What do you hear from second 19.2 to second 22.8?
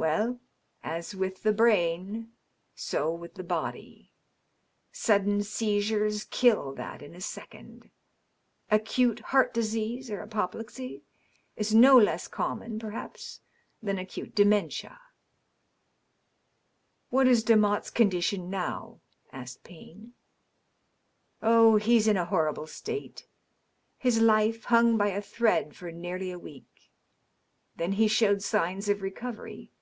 asked Payne. ^' Oh, he's in a horrible